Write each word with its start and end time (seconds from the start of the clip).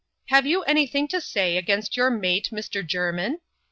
81 0.31 0.35
[aye 0.45 0.49
you 0.49 0.63
anything 0.63 1.07
to 1.09 1.21
say 1.21 1.57
against 1.57 1.95
your 1.95 2.09
mate, 2.09 2.49
Mr.Jermin?" 2.51 3.35